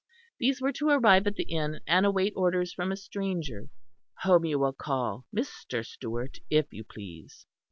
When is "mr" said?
5.31-5.85